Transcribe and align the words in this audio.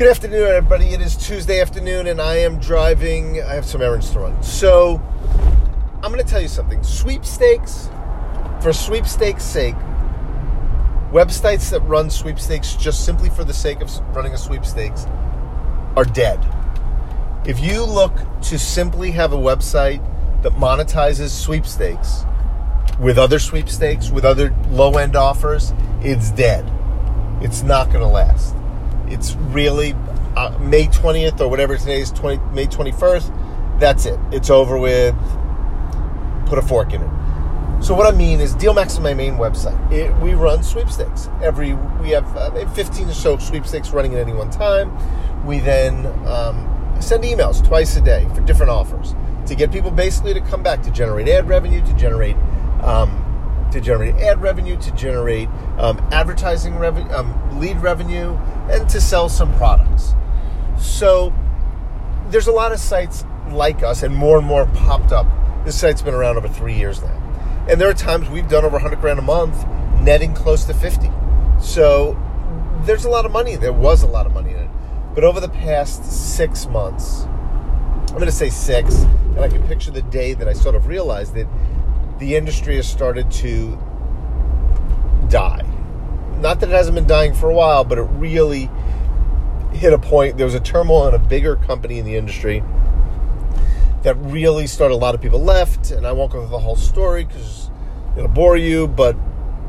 Good 0.00 0.08
afternoon, 0.08 0.48
everybody. 0.48 0.94
It 0.94 1.02
is 1.02 1.14
Tuesday 1.14 1.60
afternoon, 1.60 2.06
and 2.06 2.22
I 2.22 2.36
am 2.36 2.58
driving. 2.58 3.42
I 3.42 3.52
have 3.52 3.66
some 3.66 3.82
errands 3.82 4.08
to 4.12 4.20
run. 4.20 4.42
So, 4.42 4.98
I'm 6.02 6.10
going 6.10 6.24
to 6.24 6.26
tell 6.26 6.40
you 6.40 6.48
something. 6.48 6.82
Sweepstakes, 6.82 7.90
for 8.62 8.72
sweepstakes' 8.72 9.44
sake, 9.44 9.74
websites 11.12 11.70
that 11.72 11.80
run 11.80 12.08
sweepstakes 12.08 12.76
just 12.76 13.04
simply 13.04 13.28
for 13.28 13.44
the 13.44 13.52
sake 13.52 13.82
of 13.82 13.90
running 14.16 14.32
a 14.32 14.38
sweepstakes 14.38 15.04
are 15.96 16.06
dead. 16.06 16.42
If 17.46 17.60
you 17.60 17.84
look 17.84 18.14
to 18.44 18.58
simply 18.58 19.10
have 19.10 19.34
a 19.34 19.36
website 19.36 20.02
that 20.42 20.52
monetizes 20.52 21.28
sweepstakes 21.28 22.24
with 22.98 23.18
other 23.18 23.38
sweepstakes, 23.38 24.08
with 24.08 24.24
other 24.24 24.56
low 24.70 24.96
end 24.96 25.14
offers, 25.14 25.74
it's 26.00 26.30
dead. 26.30 26.64
It's 27.42 27.62
not 27.62 27.88
going 27.88 28.00
to 28.00 28.08
last 28.08 28.56
it's 29.10 29.34
really 29.34 29.94
uh, 30.36 30.56
May 30.60 30.86
20th 30.86 31.40
or 31.40 31.48
whatever 31.48 31.76
today 31.76 32.00
is 32.00 32.10
20, 32.12 32.54
May 32.54 32.66
21st. 32.66 33.78
That's 33.80 34.06
it. 34.06 34.18
It's 34.32 34.50
over 34.50 34.78
with. 34.78 35.14
Put 36.46 36.58
a 36.58 36.62
fork 36.62 36.92
in 36.92 37.02
it. 37.02 37.10
So 37.82 37.94
what 37.94 38.12
I 38.12 38.16
mean 38.16 38.40
is, 38.40 38.54
DealMax 38.56 38.88
is 38.88 39.00
my 39.00 39.14
main 39.14 39.34
website. 39.34 39.90
It, 39.90 40.14
we 40.20 40.34
run 40.34 40.62
sweepstakes 40.62 41.28
every. 41.42 41.74
We 42.00 42.10
have 42.10 42.36
uh, 42.36 42.68
15 42.74 43.08
or 43.08 43.12
so 43.12 43.38
sweepstakes 43.38 43.90
running 43.90 44.14
at 44.14 44.20
any 44.20 44.34
one 44.34 44.50
time. 44.50 44.92
We 45.46 45.60
then 45.60 46.06
um, 46.26 46.96
send 47.00 47.24
emails 47.24 47.66
twice 47.66 47.96
a 47.96 48.02
day 48.02 48.28
for 48.34 48.42
different 48.42 48.70
offers 48.70 49.14
to 49.46 49.54
get 49.54 49.72
people 49.72 49.90
basically 49.90 50.34
to 50.34 50.40
come 50.40 50.62
back 50.62 50.82
to 50.82 50.90
generate 50.90 51.28
ad 51.28 51.48
revenue, 51.48 51.84
to 51.86 51.92
generate 51.94 52.36
um, 52.82 53.24
to 53.72 53.80
generate 53.80 54.14
ad 54.16 54.40
revenue, 54.40 54.76
to 54.80 54.90
generate 54.92 55.48
um, 55.78 55.98
advertising 56.12 56.76
revenue, 56.76 57.10
um, 57.12 57.60
lead 57.60 57.76
revenue, 57.78 58.36
and 58.70 58.88
to 58.90 59.00
sell 59.00 59.28
some 59.28 59.54
products. 59.56 60.14
So 60.78 61.32
there's 62.28 62.46
a 62.46 62.52
lot 62.52 62.72
of 62.72 62.80
sites 62.80 63.24
like 63.48 63.82
us, 63.82 64.02
and 64.02 64.14
more 64.14 64.38
and 64.38 64.46
more 64.46 64.66
popped 64.66 65.12
up. 65.12 65.26
This 65.64 65.78
site's 65.78 66.02
been 66.02 66.14
around 66.14 66.36
over 66.36 66.48
three 66.48 66.74
years 66.74 67.02
now, 67.02 67.66
and 67.68 67.80
there 67.80 67.88
are 67.88 67.94
times 67.94 68.28
we've 68.28 68.48
done 68.48 68.64
over 68.64 68.74
100 68.74 69.00
grand 69.00 69.18
a 69.18 69.22
month, 69.22 69.66
netting 70.00 70.34
close 70.34 70.64
to 70.64 70.74
50. 70.74 71.10
So 71.60 72.18
there's 72.84 73.04
a 73.04 73.10
lot 73.10 73.26
of 73.26 73.32
money. 73.32 73.56
There 73.56 73.72
was 73.72 74.02
a 74.02 74.06
lot 74.06 74.26
of 74.26 74.32
money 74.32 74.50
in 74.50 74.56
it, 74.56 74.70
but 75.14 75.24
over 75.24 75.40
the 75.40 75.48
past 75.48 76.04
six 76.36 76.66
months, 76.66 77.24
I'm 78.10 78.16
going 78.16 78.26
to 78.26 78.32
say 78.32 78.50
six, 78.50 78.94
and 79.02 79.40
I 79.40 79.48
can 79.48 79.66
picture 79.66 79.90
the 79.90 80.02
day 80.02 80.34
that 80.34 80.48
I 80.48 80.52
sort 80.52 80.74
of 80.74 80.86
realized 80.86 81.34
that 81.34 81.46
the 82.20 82.36
industry 82.36 82.76
has 82.76 82.86
started 82.86 83.30
to 83.30 83.76
die. 85.28 85.62
Not 86.38 86.60
that 86.60 86.68
it 86.68 86.72
hasn't 86.72 86.94
been 86.94 87.06
dying 87.06 87.34
for 87.34 87.50
a 87.50 87.54
while, 87.54 87.82
but 87.82 87.98
it 87.98 88.02
really 88.02 88.70
hit 89.72 89.92
a 89.92 89.98
point. 89.98 90.36
There 90.36 90.46
was 90.46 90.54
a 90.54 90.60
turmoil 90.60 91.08
in 91.08 91.14
a 91.14 91.18
bigger 91.18 91.56
company 91.56 91.98
in 91.98 92.04
the 92.04 92.16
industry 92.16 92.62
that 94.02 94.14
really 94.16 94.66
started. 94.66 94.94
A 94.94 94.96
lot 94.96 95.14
of 95.14 95.22
people 95.22 95.42
left, 95.42 95.90
and 95.90 96.06
I 96.06 96.12
won't 96.12 96.30
go 96.30 96.40
through 96.40 96.50
the 96.50 96.58
whole 96.58 96.76
story 96.76 97.24
because 97.24 97.70
it'll 98.16 98.28
bore 98.28 98.56
you. 98.56 98.86
But 98.86 99.16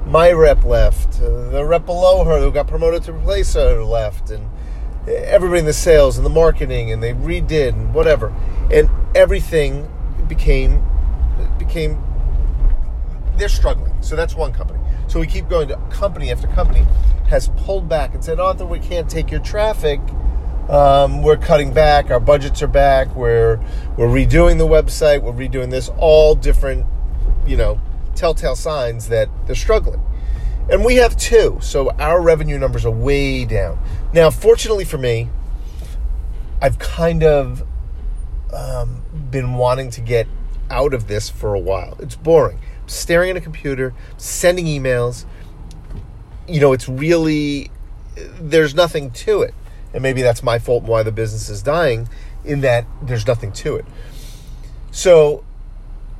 my 0.05 0.31
rep 0.31 0.65
left, 0.65 1.21
uh, 1.21 1.49
the 1.49 1.63
rep 1.63 1.85
below 1.85 2.25
her 2.25 2.39
who 2.39 2.51
got 2.51 2.67
promoted 2.67 3.03
to 3.03 3.13
replace 3.13 3.53
her 3.53 3.83
left, 3.83 4.29
and 4.29 4.49
everybody 5.07 5.59
in 5.59 5.65
the 5.65 5.73
sales 5.73 6.17
and 6.17 6.25
the 6.25 6.29
marketing, 6.29 6.91
and 6.91 7.01
they 7.01 7.13
redid 7.13 7.69
and 7.69 7.93
whatever, 7.93 8.33
and 8.71 8.89
everything 9.15 9.89
became 10.27 10.85
became 11.57 12.01
they're 13.41 13.49
struggling. 13.49 13.91
So 14.01 14.15
that's 14.15 14.35
one 14.35 14.53
company. 14.53 14.79
So 15.07 15.19
we 15.19 15.25
keep 15.25 15.49
going 15.49 15.67
to 15.69 15.77
company 15.89 16.31
after 16.31 16.47
company 16.47 16.85
has 17.27 17.49
pulled 17.57 17.89
back 17.89 18.13
and 18.13 18.23
said, 18.23 18.39
Arthur, 18.39 18.65
we 18.65 18.79
can't 18.79 19.09
take 19.09 19.31
your 19.31 19.39
traffic. 19.39 19.99
Um, 20.69 21.23
we're 21.23 21.37
cutting 21.37 21.73
back. 21.73 22.11
Our 22.11 22.19
budgets 22.19 22.61
are 22.61 22.67
back. 22.67 23.13
We're 23.15 23.59
we're 23.97 24.07
redoing 24.07 24.59
the 24.59 24.67
website. 24.67 25.23
We're 25.23 25.33
redoing 25.33 25.71
this. 25.71 25.89
All 25.97 26.35
different, 26.35 26.85
you 27.47 27.57
know, 27.57 27.81
telltale 28.15 28.55
signs 28.55 29.09
that 29.09 29.27
they're 29.47 29.55
struggling. 29.55 30.01
And 30.69 30.85
we 30.85 30.97
have 30.97 31.17
two. 31.17 31.57
So 31.61 31.89
our 31.91 32.21
revenue 32.21 32.59
numbers 32.59 32.85
are 32.85 32.91
way 32.91 33.43
down. 33.43 33.79
Now, 34.13 34.29
fortunately 34.29 34.85
for 34.85 34.99
me, 34.99 35.29
I've 36.61 36.77
kind 36.77 37.23
of 37.23 37.63
um, 38.53 39.01
been 39.31 39.55
wanting 39.55 39.89
to 39.91 40.01
get 40.01 40.27
out 40.69 40.93
of 40.93 41.07
this 41.07 41.27
for 41.27 41.55
a 41.55 41.59
while. 41.59 41.97
It's 41.99 42.15
boring 42.15 42.59
staring 42.91 43.31
at 43.31 43.37
a 43.37 43.41
computer, 43.41 43.93
sending 44.17 44.65
emails. 44.65 45.25
You 46.47 46.59
know, 46.59 46.73
it's 46.73 46.89
really, 46.89 47.71
there's 48.39 48.75
nothing 48.75 49.11
to 49.11 49.41
it. 49.41 49.53
And 49.93 50.03
maybe 50.03 50.21
that's 50.21 50.43
my 50.43 50.59
fault 50.59 50.83
why 50.83 51.03
the 51.03 51.11
business 51.11 51.49
is 51.49 51.61
dying, 51.61 52.07
in 52.43 52.61
that 52.61 52.85
there's 53.01 53.27
nothing 53.27 53.51
to 53.53 53.75
it. 53.75 53.85
So 54.91 55.43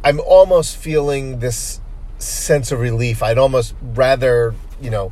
I'm 0.04 0.20
almost 0.20 0.78
feeling 0.78 1.40
this 1.40 1.82
sense 2.18 2.72
of 2.72 2.80
relief. 2.80 3.22
I'd 3.24 3.38
almost 3.38 3.76
rather, 3.82 4.54
you 4.82 4.90
know, 4.90 5.12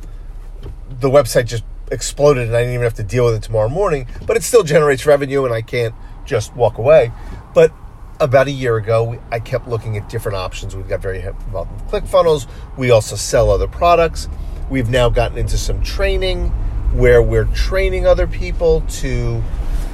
the 0.88 1.08
website 1.08 1.46
just 1.46 1.64
exploded 1.90 2.48
and 2.48 2.56
I 2.56 2.60
didn't 2.60 2.74
even 2.74 2.84
have 2.84 2.94
to 2.94 3.02
deal 3.02 3.26
with 3.26 3.34
it 3.34 3.42
tomorrow 3.42 3.68
morning, 3.68 4.06
but 4.26 4.36
it 4.36 4.42
still 4.42 4.62
generates 4.62 5.06
revenue 5.06 5.44
and 5.44 5.52
I 5.52 5.62
can't 5.62 5.94
just 6.24 6.54
walk 6.54 6.78
away. 6.78 7.12
But 7.54 7.72
about 8.20 8.46
a 8.46 8.50
year 8.50 8.76
ago, 8.76 9.18
I 9.32 9.40
kept 9.40 9.66
looking 9.66 9.96
at 9.96 10.08
different 10.08 10.36
options. 10.36 10.76
We've 10.76 10.88
got 10.88 11.00
very 11.00 11.20
involved 11.20 11.72
with 11.72 11.90
ClickFunnels. 11.90 12.46
We 12.76 12.90
also 12.90 13.16
sell 13.16 13.50
other 13.50 13.66
products. 13.66 14.28
We've 14.68 14.90
now 14.90 15.08
gotten 15.08 15.38
into 15.38 15.56
some 15.56 15.82
training 15.82 16.48
where 16.92 17.22
we're 17.22 17.46
training 17.46 18.06
other 18.06 18.26
people 18.26 18.82
to, 18.82 19.42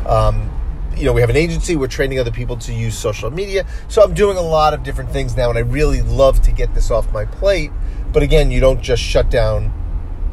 um, 0.06 0.50
you 0.97 1.04
know, 1.04 1.12
we 1.12 1.20
have 1.20 1.31
an 1.31 1.37
agency. 1.37 1.76
We're 1.76 1.87
training 1.87 2.19
other 2.19 2.32
people 2.32 2.56
to 2.59 2.72
use 2.72 2.98
social 2.98 3.31
media. 3.31 3.64
So 3.88 4.03
I'm 4.03 4.12
doing 4.12 4.37
a 4.37 4.43
lot 4.43 4.75
of 4.75 4.82
different 4.82 5.10
things 5.10 5.37
now, 5.37 5.48
and 5.48 5.58
I 5.58 5.62
really 5.62 6.03
love 6.03 6.43
to 6.43 6.53
get 6.53 6.75
this 6.75 6.91
off 6.91 7.12
my 7.12 7.25
plate. 7.25 7.70
But 8.12 8.22
again, 8.22 8.50
you 8.50 8.60
don't 8.60 8.82
just 8.82 9.03
shut 9.03 9.31
down 9.31 9.72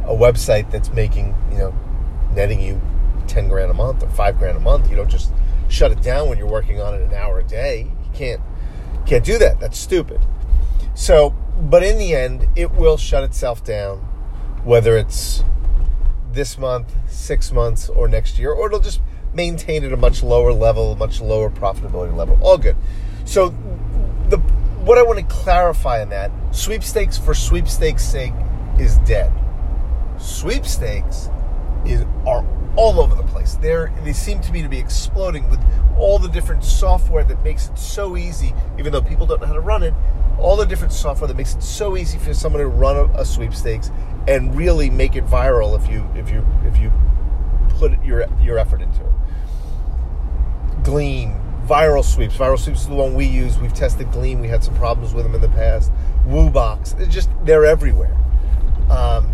a 0.06 0.14
website 0.14 0.72
that's 0.72 0.90
making, 0.92 1.36
you 1.52 1.58
know, 1.58 1.76
netting 2.34 2.60
you 2.60 2.82
10 3.28 3.48
grand 3.50 3.70
a 3.70 3.74
month 3.74 4.04
or 4.04 4.10
5 4.10 4.40
grand 4.40 4.58
a 4.58 4.62
month. 4.62 4.90
You 4.90 4.96
don't 4.96 5.10
just 5.10 5.33
shut 5.74 5.92
it 5.92 6.02
down 6.02 6.30
when 6.30 6.38
you're 6.38 6.48
working 6.48 6.80
on 6.80 6.94
it 6.94 7.02
an 7.02 7.14
hour 7.14 7.40
a 7.40 7.44
day. 7.44 7.92
You 8.06 8.12
can't 8.14 8.42
can't 9.06 9.26
do 9.26 9.38
that. 9.40 9.60
That's 9.60 9.78
stupid. 9.78 10.22
So, 10.96 11.32
but 11.60 11.84
in 11.84 11.98
the 11.98 12.16
end, 12.16 12.48
it 12.56 12.72
will 12.72 12.98
shut 12.98 13.24
itself 13.24 13.64
down, 13.64 13.98
whether 14.64 14.96
it's 14.96 15.44
this 16.32 16.58
month, 16.58 16.94
six 17.08 17.52
months, 17.52 17.90
or 17.90 18.08
next 18.08 18.38
year, 18.38 18.52
or 18.52 18.68
it'll 18.68 18.80
just 18.80 19.02
maintain 19.34 19.84
at 19.84 19.92
a 19.92 19.98
much 19.98 20.22
lower 20.22 20.54
level, 20.54 20.96
much 20.96 21.20
lower 21.20 21.50
profitability 21.50 22.16
level. 22.16 22.38
All 22.42 22.58
good. 22.58 22.78
So, 23.26 23.50
the 24.30 24.38
what 24.86 24.98
I 24.98 25.04
want 25.04 25.20
to 25.20 25.26
clarify 25.26 26.02
in 26.02 26.10
that 26.10 26.32
sweepstakes 26.52 27.18
for 27.18 27.34
sweepstakes' 27.34 28.06
sake 28.06 28.34
is 28.80 28.98
dead. 29.00 29.34
Sweepstakes 30.20 31.30
is 31.86 32.04
are 32.28 32.46
all 32.76 33.00
over 33.00 33.16
the 33.16 33.23
They're, 33.62 33.94
they 34.04 34.14
seem 34.14 34.42
to 34.42 34.52
me 34.52 34.62
to 34.62 34.70
be 34.70 34.80
exploding 34.80 35.50
with 35.50 35.60
all 35.98 36.20
the 36.20 36.30
different 36.30 36.64
software 36.64 37.24
that 37.24 37.44
makes 37.44 37.70
it 37.70 37.78
so 37.78 38.18
easy, 38.18 38.54
even 38.80 38.92
though 38.92 39.02
people 39.02 39.26
don't 39.26 39.42
know 39.42 39.48
how 39.48 39.54
to 39.54 39.60
run 39.60 39.84
it, 39.84 39.94
all 40.40 40.56
the 40.56 40.66
different 40.66 40.94
software 40.94 41.28
that 41.28 41.38
makes 41.38 41.56
it 41.56 41.64
so 41.64 41.96
easy 41.96 42.18
for 42.18 42.34
someone 42.34 42.62
to 42.62 42.68
run 42.68 42.98
a, 42.98 43.04
a 43.20 43.26
sweepstakes 43.26 43.92
and 44.28 44.56
really 44.56 44.90
make 44.90 45.16
it 45.16 45.26
viral 45.26 45.78
if 45.80 45.90
you 45.92 46.10
if 46.16 46.30
you 46.30 46.46
if 46.66 46.78
you 46.78 46.92
put 47.78 48.04
your 48.04 48.26
your 48.42 48.58
effort 48.58 48.82
into 48.82 49.02
it. 49.02 49.12
Gleam, 50.84 51.40
viral 51.66 52.04
sweeps. 52.04 52.36
Viral 52.36 52.60
sweeps 52.60 52.82
is 52.82 52.88
the 52.88 52.96
one 52.96 53.14
we 53.14 53.26
use. 53.26 53.58
We've 53.58 53.74
tested 53.74 54.12
Gleam. 54.12 54.40
We 54.40 54.48
had 54.48 54.64
some 54.64 54.76
problems 54.76 55.14
with 55.14 55.24
them 55.24 55.36
in 55.36 55.42
the 55.42 55.50
past. 55.50 55.92
WooBox. 56.28 56.98
They're 56.98 57.08
just 57.08 57.30
they're 57.44 57.66
everywhere. 57.66 58.16
Um, 58.90 59.30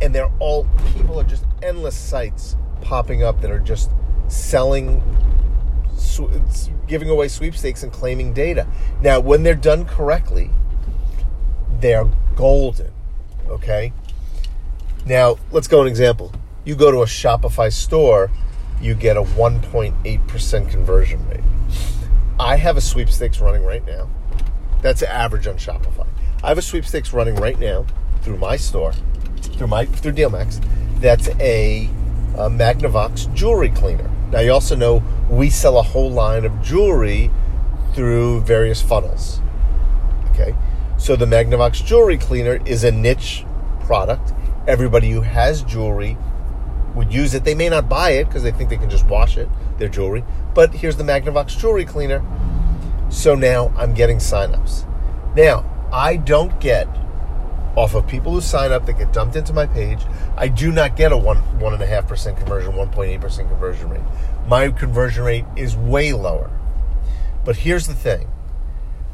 and 0.00 0.14
they're 0.14 0.30
all 0.38 0.66
people 0.92 1.18
are 1.18 1.24
just 1.24 1.44
endless 1.62 1.96
sites 1.96 2.56
popping 2.80 3.22
up 3.22 3.40
that 3.40 3.50
are 3.50 3.58
just 3.58 3.90
selling 4.28 5.02
giving 6.86 7.10
away 7.10 7.28
sweepstakes 7.28 7.82
and 7.82 7.92
claiming 7.92 8.32
data. 8.32 8.66
Now 9.00 9.20
when 9.20 9.42
they're 9.42 9.54
done 9.54 9.84
correctly 9.84 10.50
they're 11.80 12.08
golden 12.34 12.92
okay? 13.48 13.92
Now 15.06 15.38
let's 15.50 15.68
go 15.68 15.82
an 15.82 15.88
example. 15.88 16.32
You 16.64 16.76
go 16.76 16.90
to 16.90 16.98
a 16.98 17.06
shopify 17.06 17.72
store 17.72 18.30
you 18.80 18.94
get 18.94 19.16
a 19.16 19.22
1.8% 19.22 20.70
conversion 20.70 21.28
rate. 21.28 21.40
I 22.38 22.56
have 22.56 22.76
a 22.76 22.80
sweepstakes 22.80 23.40
running 23.40 23.64
right 23.64 23.84
now. 23.84 24.08
That's 24.82 25.02
average 25.02 25.46
on 25.48 25.56
shopify. 25.56 26.06
I 26.42 26.48
have 26.48 26.58
a 26.58 26.62
sweepstakes 26.62 27.12
running 27.12 27.34
right 27.36 27.58
now 27.58 27.86
through 28.22 28.38
my 28.38 28.56
store 28.56 28.92
through 29.40 29.66
my 29.66 29.84
through 29.86 30.12
DealMax. 30.12 30.64
That's 31.00 31.28
a, 31.40 31.90
a 32.34 32.48
Magnavox 32.48 33.32
jewelry 33.34 33.70
cleaner. 33.70 34.10
Now 34.30 34.40
you 34.40 34.52
also 34.52 34.76
know 34.76 35.02
we 35.30 35.50
sell 35.50 35.78
a 35.78 35.82
whole 35.82 36.10
line 36.10 36.44
of 36.44 36.62
jewelry 36.62 37.30
through 37.94 38.42
various 38.42 38.82
funnels. 38.82 39.40
Okay, 40.30 40.54
so 40.98 41.16
the 41.16 41.26
Magnavox 41.26 41.84
jewelry 41.84 42.18
cleaner 42.18 42.60
is 42.64 42.84
a 42.84 42.92
niche 42.92 43.44
product. 43.80 44.32
Everybody 44.66 45.10
who 45.10 45.22
has 45.22 45.62
jewelry 45.62 46.16
would 46.94 47.12
use 47.12 47.34
it. 47.34 47.44
They 47.44 47.54
may 47.54 47.68
not 47.68 47.88
buy 47.88 48.10
it 48.10 48.24
because 48.24 48.42
they 48.42 48.50
think 48.50 48.70
they 48.70 48.76
can 48.76 48.90
just 48.90 49.06
wash 49.06 49.36
it, 49.36 49.48
their 49.78 49.88
jewelry. 49.88 50.24
But 50.54 50.74
here's 50.74 50.96
the 50.96 51.04
Magnavox 51.04 51.58
jewelry 51.58 51.84
cleaner. 51.84 52.22
So 53.08 53.34
now 53.34 53.72
I'm 53.76 53.94
getting 53.94 54.18
signups. 54.18 54.84
Now, 55.34 55.64
I 55.92 56.16
don't 56.16 56.60
get 56.60 56.86
off 57.78 57.94
of 57.94 58.06
people 58.08 58.32
who 58.32 58.40
sign 58.40 58.72
up 58.72 58.86
that 58.86 58.98
get 58.98 59.12
dumped 59.12 59.36
into 59.36 59.52
my 59.52 59.64
page. 59.66 60.00
I 60.36 60.48
do 60.48 60.72
not 60.72 60.96
get 60.96 61.12
a 61.12 61.16
one 61.16 61.38
one 61.60 61.74
and 61.74 61.82
a 61.82 61.86
half 61.86 62.08
percent 62.08 62.36
conversion, 62.36 62.74
one 62.74 62.90
point 62.90 63.12
eight 63.12 63.20
percent 63.20 63.48
conversion 63.48 63.88
rate. 63.88 64.02
My 64.46 64.68
conversion 64.70 65.22
rate 65.24 65.44
is 65.56 65.76
way 65.76 66.12
lower. 66.12 66.50
But 67.44 67.58
here's 67.58 67.86
the 67.86 67.94
thing: 67.94 68.28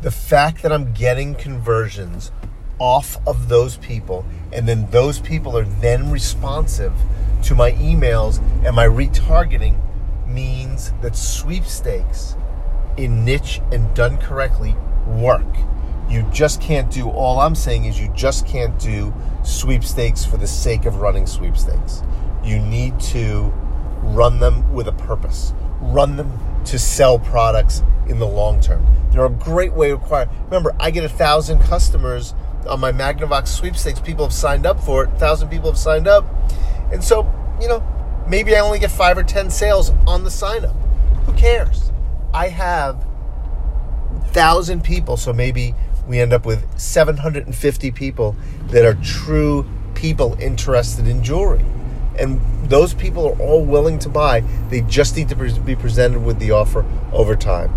the 0.00 0.10
fact 0.10 0.62
that 0.62 0.72
I'm 0.72 0.94
getting 0.94 1.34
conversions 1.34 2.32
off 2.78 3.18
of 3.26 3.48
those 3.48 3.76
people, 3.76 4.24
and 4.52 4.66
then 4.66 4.90
those 4.90 5.20
people 5.20 5.56
are 5.56 5.64
then 5.64 6.10
responsive 6.10 6.92
to 7.42 7.54
my 7.54 7.72
emails 7.72 8.38
and 8.64 8.74
my 8.74 8.86
retargeting 8.86 9.78
means 10.26 10.92
that 11.02 11.14
sweepstakes 11.14 12.34
in 12.96 13.24
niche 13.24 13.60
and 13.70 13.94
done 13.94 14.16
correctly 14.16 14.74
work. 15.06 15.44
You 16.08 16.22
just 16.32 16.60
can't 16.60 16.90
do, 16.90 17.08
all 17.08 17.40
I'm 17.40 17.54
saying 17.54 17.86
is 17.86 18.00
you 18.00 18.08
just 18.14 18.46
can't 18.46 18.78
do 18.78 19.12
sweepstakes 19.42 20.24
for 20.24 20.36
the 20.36 20.46
sake 20.46 20.84
of 20.84 20.96
running 20.96 21.26
sweepstakes. 21.26 22.02
You 22.42 22.58
need 22.60 23.00
to 23.00 23.52
run 24.02 24.38
them 24.38 24.72
with 24.72 24.86
a 24.86 24.92
purpose, 24.92 25.54
run 25.80 26.16
them 26.16 26.38
to 26.66 26.78
sell 26.78 27.18
products 27.18 27.82
in 28.06 28.18
the 28.18 28.26
long 28.26 28.60
term. 28.60 28.86
They're 29.10 29.24
a 29.24 29.30
great 29.30 29.72
way 29.72 29.88
to 29.88 29.94
acquire. 29.94 30.28
Remember, 30.44 30.74
I 30.78 30.90
get 30.90 31.04
a 31.04 31.08
thousand 31.08 31.60
customers 31.60 32.34
on 32.68 32.80
my 32.80 32.92
Magnavox 32.92 33.48
sweepstakes. 33.48 34.00
People 34.00 34.24
have 34.24 34.32
signed 34.32 34.66
up 34.66 34.80
for 34.80 35.04
it, 35.04 35.10
a 35.10 35.16
thousand 35.16 35.48
people 35.48 35.70
have 35.70 35.78
signed 35.78 36.06
up. 36.06 36.26
And 36.92 37.02
so, 37.02 37.32
you 37.60 37.68
know, 37.68 37.82
maybe 38.28 38.54
I 38.56 38.60
only 38.60 38.78
get 38.78 38.90
five 38.90 39.16
or 39.16 39.22
ten 39.22 39.50
sales 39.50 39.90
on 40.06 40.24
the 40.24 40.30
sign 40.30 40.64
up. 40.64 40.76
Who 41.26 41.32
cares? 41.32 41.90
I 42.32 42.48
have 42.48 43.04
thousand 44.28 44.82
people, 44.82 45.16
so 45.16 45.32
maybe 45.32 45.74
we 46.06 46.20
end 46.20 46.32
up 46.32 46.44
with 46.44 46.66
750 46.78 47.90
people 47.92 48.36
that 48.68 48.84
are 48.84 48.94
true 49.02 49.66
people 49.94 50.36
interested 50.40 51.06
in 51.06 51.22
jewelry. 51.22 51.64
And 52.18 52.40
those 52.68 52.94
people 52.94 53.26
are 53.26 53.40
all 53.40 53.64
willing 53.64 53.98
to 54.00 54.08
buy. 54.08 54.40
They 54.68 54.82
just 54.82 55.16
need 55.16 55.28
to 55.30 55.36
be 55.36 55.74
presented 55.74 56.22
with 56.22 56.38
the 56.38 56.52
offer 56.52 56.84
over 57.12 57.34
time. 57.34 57.72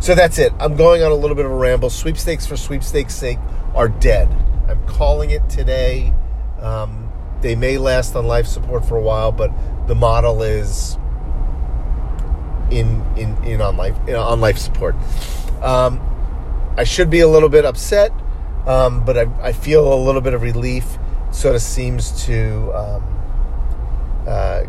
So 0.00 0.14
that's 0.14 0.38
it. 0.38 0.52
I'm 0.58 0.76
going 0.76 1.02
on 1.02 1.10
a 1.10 1.14
little 1.14 1.36
bit 1.36 1.46
of 1.46 1.52
a 1.52 1.56
ramble. 1.56 1.90
Sweepstakes 1.90 2.46
for 2.46 2.56
sweepstakes' 2.56 3.14
sake 3.14 3.38
are 3.74 3.88
dead. 3.88 4.28
I'm 4.68 4.84
calling 4.86 5.30
it 5.30 5.48
today. 5.48 6.12
Um, 6.60 7.10
they 7.40 7.54
may 7.54 7.78
last 7.78 8.14
on 8.16 8.26
life 8.26 8.46
support 8.46 8.84
for 8.84 8.96
a 8.96 9.02
while, 9.02 9.32
but 9.32 9.50
the 9.86 9.94
model 9.94 10.42
is 10.42 10.96
in 12.70 13.04
in 13.16 13.36
in 13.44 13.60
on 13.60 13.76
life 13.76 13.96
on 14.08 14.40
life 14.40 14.58
support. 14.58 14.94
Um, 15.62 16.00
I 16.76 16.84
should 16.84 17.10
be 17.10 17.20
a 17.20 17.28
little 17.28 17.48
bit 17.48 17.64
upset, 17.64 18.12
um, 18.66 19.04
but 19.04 19.16
I, 19.16 19.28
I, 19.40 19.52
feel 19.52 19.92
a 19.92 19.94
little 19.94 20.20
bit 20.20 20.34
of 20.34 20.42
relief. 20.42 20.98
Sort 21.30 21.54
of 21.54 21.62
seems 21.62 22.24
to 22.26 22.72
um, 22.72 24.24
uh, 24.26 24.64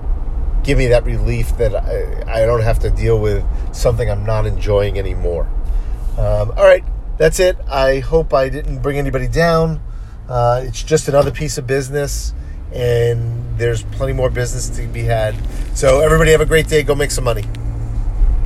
give 0.63 0.77
me 0.77 0.87
that 0.87 1.03
relief 1.05 1.57
that 1.57 1.75
I, 1.75 2.41
I, 2.43 2.45
don't 2.45 2.61
have 2.61 2.79
to 2.79 2.89
deal 2.89 3.19
with 3.19 3.43
something 3.73 4.09
I'm 4.09 4.25
not 4.25 4.45
enjoying 4.45 4.99
anymore. 4.99 5.47
Um, 6.17 6.51
all 6.57 6.63
right, 6.63 6.83
that's 7.17 7.39
it. 7.39 7.57
I 7.69 7.99
hope 7.99 8.33
I 8.33 8.49
didn't 8.49 8.79
bring 8.79 8.97
anybody 8.97 9.27
down. 9.27 9.81
Uh, 10.27 10.61
it's 10.63 10.83
just 10.83 11.07
another 11.07 11.31
piece 11.31 11.57
of 11.57 11.67
business, 11.67 12.33
and 12.73 13.57
there's 13.57 13.83
plenty 13.83 14.13
more 14.13 14.29
business 14.29 14.69
to 14.77 14.87
be 14.87 15.03
had. 15.03 15.35
So, 15.75 16.01
everybody 16.01 16.31
have 16.31 16.41
a 16.41 16.45
great 16.45 16.67
day. 16.67 16.83
Go 16.83 16.95
make 16.95 17.11
some 17.11 17.23
money. 17.23 17.45